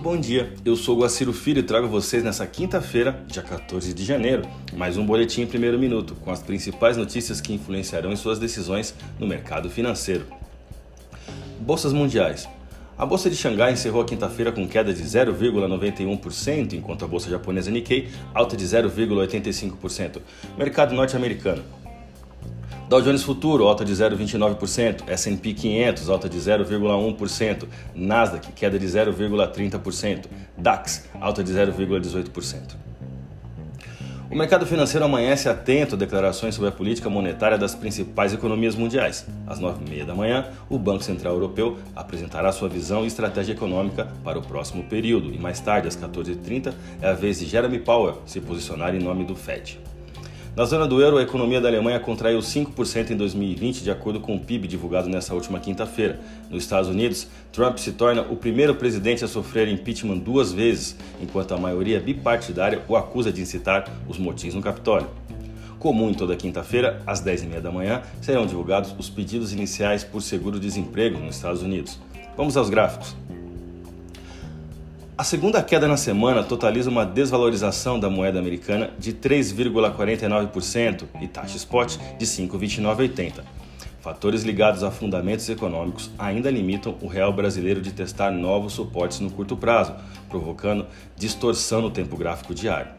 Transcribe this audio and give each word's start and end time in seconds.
bom 0.00 0.18
dia. 0.18 0.52
Eu 0.64 0.74
sou 0.74 0.96
o 0.96 1.00
Guaciro 1.02 1.32
Filho 1.32 1.60
e 1.60 1.62
trago 1.62 1.86
vocês 1.86 2.24
nessa 2.24 2.44
quinta-feira, 2.44 3.22
dia 3.28 3.42
14 3.42 3.94
de 3.94 4.04
janeiro, 4.04 4.42
mais 4.74 4.96
um 4.96 5.06
boletim 5.06 5.42
em 5.42 5.46
primeiro 5.46 5.78
minuto, 5.78 6.16
com 6.16 6.32
as 6.32 6.42
principais 6.42 6.96
notícias 6.96 7.40
que 7.40 7.52
influenciarão 7.52 8.10
em 8.10 8.16
suas 8.16 8.40
decisões 8.40 8.92
no 9.20 9.26
mercado 9.26 9.70
financeiro. 9.70 10.26
Bolsas 11.60 11.92
mundiais. 11.92 12.48
A 12.98 13.06
bolsa 13.06 13.30
de 13.30 13.36
Xangai 13.36 13.72
encerrou 13.72 14.02
a 14.02 14.04
quinta-feira 14.04 14.50
com 14.50 14.66
queda 14.66 14.92
de 14.92 15.04
0,91%, 15.04 16.72
enquanto 16.72 17.04
a 17.04 17.08
bolsa 17.08 17.30
japonesa 17.30 17.70
Nikkei 17.70 18.08
alta 18.34 18.56
de 18.56 18.64
0,85%. 18.64 20.20
Mercado 20.58 20.92
norte-americano. 20.92 21.62
Dow 22.88 23.02
Jones 23.02 23.22
Futuro, 23.22 23.68
alta 23.68 23.84
de 23.84 23.92
0,29%, 23.92 25.02
S&P 25.08 25.52
500, 25.52 26.08
alta 26.08 26.26
de 26.26 26.38
0,1%, 26.38 27.68
Nasdaq, 27.94 28.50
queda 28.52 28.78
de 28.78 28.86
0,30%, 28.86 30.24
DAX, 30.56 31.06
alta 31.20 31.44
de 31.44 31.52
0,18%. 31.52 32.76
O 34.30 34.34
mercado 34.34 34.64
financeiro 34.64 35.04
amanhece 35.04 35.50
atento 35.50 35.96
a 35.96 35.98
declarações 35.98 36.54
sobre 36.54 36.70
a 36.70 36.72
política 36.72 37.10
monetária 37.10 37.58
das 37.58 37.74
principais 37.74 38.32
economias 38.32 38.74
mundiais. 38.74 39.26
Às 39.46 39.60
9h30 39.60 40.06
da 40.06 40.14
manhã, 40.14 40.46
o 40.70 40.78
Banco 40.78 41.04
Central 41.04 41.34
Europeu 41.34 41.76
apresentará 41.94 42.50
sua 42.52 42.70
visão 42.70 43.04
e 43.04 43.06
estratégia 43.06 43.52
econômica 43.52 44.08
para 44.24 44.38
o 44.38 44.42
próximo 44.42 44.82
período, 44.84 45.30
e 45.30 45.38
mais 45.38 45.60
tarde, 45.60 45.88
às 45.88 45.96
14h30, 45.96 46.72
é 47.02 47.08
a 47.08 47.12
vez 47.12 47.38
de 47.38 47.44
Jeremy 47.44 47.80
Powell 47.80 48.22
se 48.24 48.40
posicionar 48.40 48.94
em 48.94 48.98
nome 48.98 49.26
do 49.26 49.36
Fed. 49.36 49.78
Na 50.58 50.64
zona 50.64 50.88
do 50.88 51.00
euro, 51.00 51.18
a 51.18 51.22
economia 51.22 51.60
da 51.60 51.68
Alemanha 51.68 52.00
contraiu 52.00 52.40
5% 52.40 53.10
em 53.12 53.16
2020, 53.16 53.80
de 53.80 53.92
acordo 53.92 54.18
com 54.18 54.34
o 54.34 54.40
PIB 54.40 54.66
divulgado 54.66 55.08
nesta 55.08 55.32
última 55.32 55.60
quinta-feira. 55.60 56.18
Nos 56.50 56.64
Estados 56.64 56.90
Unidos, 56.90 57.28
Trump 57.52 57.78
se 57.78 57.92
torna 57.92 58.22
o 58.22 58.34
primeiro 58.34 58.74
presidente 58.74 59.24
a 59.24 59.28
sofrer 59.28 59.68
impeachment 59.68 60.18
duas 60.18 60.52
vezes, 60.52 60.96
enquanto 61.22 61.54
a 61.54 61.56
maioria 61.56 62.00
bipartidária 62.00 62.82
o 62.88 62.96
acusa 62.96 63.30
de 63.30 63.40
incitar 63.40 63.88
os 64.08 64.18
motins 64.18 64.52
no 64.52 64.60
Capitólio. 64.60 65.06
Comum 65.78 66.10
em 66.10 66.14
toda 66.14 66.34
quinta-feira, 66.34 67.00
às 67.06 67.22
10h30 67.22 67.60
da 67.60 67.70
manhã, 67.70 68.02
serão 68.20 68.44
divulgados 68.44 68.92
os 68.98 69.08
pedidos 69.08 69.52
iniciais 69.52 70.02
por 70.02 70.20
seguro-desemprego 70.22 71.20
nos 71.20 71.36
Estados 71.36 71.62
Unidos. 71.62 72.00
Vamos 72.36 72.56
aos 72.56 72.68
gráficos. 72.68 73.14
A 75.18 75.24
segunda 75.24 75.60
queda 75.64 75.88
na 75.88 75.96
semana 75.96 76.44
totaliza 76.44 76.88
uma 76.88 77.04
desvalorização 77.04 77.98
da 77.98 78.08
moeda 78.08 78.38
americana 78.38 78.90
de 78.96 79.12
3,49% 79.12 81.06
e 81.20 81.26
taxa 81.26 81.56
spot 81.56 81.96
de 82.16 82.24
5,2980. 82.24 83.42
Fatores 84.00 84.44
ligados 84.44 84.84
a 84.84 84.92
fundamentos 84.92 85.48
econômicos 85.48 86.08
ainda 86.16 86.48
limitam 86.52 86.96
o 87.02 87.08
real 87.08 87.32
brasileiro 87.32 87.82
de 87.82 87.90
testar 87.90 88.30
novos 88.30 88.74
suportes 88.74 89.18
no 89.18 89.28
curto 89.28 89.56
prazo, 89.56 89.92
provocando 90.28 90.86
distorção 91.16 91.82
no 91.82 91.90
tempo 91.90 92.16
gráfico 92.16 92.54
diário. 92.54 92.92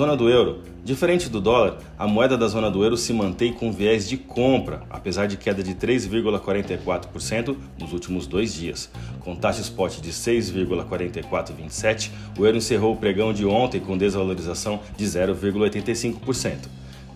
Zona 0.00 0.16
do 0.16 0.30
euro. 0.30 0.62
Diferente 0.82 1.28
do 1.28 1.42
dólar, 1.42 1.76
a 1.98 2.08
moeda 2.08 2.34
da 2.34 2.48
zona 2.48 2.70
do 2.70 2.82
euro 2.82 2.96
se 2.96 3.12
mantém 3.12 3.52
com 3.52 3.70
viés 3.70 4.08
de 4.08 4.16
compra, 4.16 4.82
apesar 4.88 5.26
de 5.26 5.36
queda 5.36 5.62
de 5.62 5.74
3,44% 5.74 7.54
nos 7.78 7.92
últimos 7.92 8.26
dois 8.26 8.54
dias. 8.54 8.90
Com 9.20 9.36
taxa 9.36 9.60
spot 9.60 10.00
de 10.00 10.10
6,4427, 10.10 12.10
o 12.38 12.46
euro 12.46 12.56
encerrou 12.56 12.94
o 12.94 12.96
pregão 12.96 13.34
de 13.34 13.44
ontem 13.44 13.78
com 13.78 13.98
desvalorização 13.98 14.80
de 14.96 15.04
0,85%. 15.04 16.56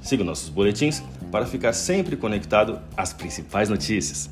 Siga 0.03 0.23
nossos 0.23 0.51
boletins 0.51 1.03
para 1.33 1.47
ficar 1.47 1.73
sempre 1.73 2.17
conectado 2.17 2.79
às 2.95 3.15
principais 3.15 3.71
notícias. 3.71 4.29